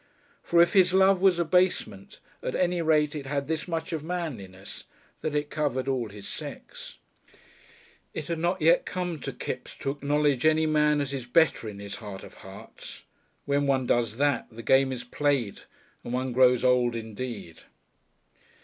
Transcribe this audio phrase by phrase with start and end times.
[0.41, 4.85] For if his love was abasement, at any rate it had this much of manliness,
[5.21, 6.97] that it covered all his sex.
[8.11, 11.77] It had not yet come to Kipps to acknowledge any man as his better in
[11.77, 13.03] his heart of hearts.
[13.45, 15.61] When one does that the game is played
[16.03, 17.59] and one grows old indeed.